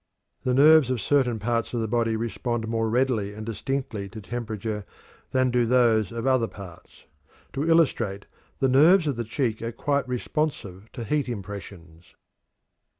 [0.41, 4.83] The nerves of certain parts of the body respond more readily and distinctly to temperature
[5.29, 7.03] than do those of other parts.
[7.53, 8.25] To illustrate,
[8.57, 12.15] the nerves of the cheek are quite responsive to heat impressions.